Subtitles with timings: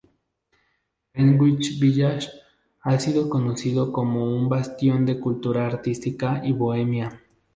[1.13, 2.27] Greenwich Village
[2.81, 7.21] ha sido conocido como un bastión de cultura artística y bohemia.